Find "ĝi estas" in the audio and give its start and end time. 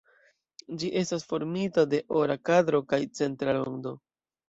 0.83-1.27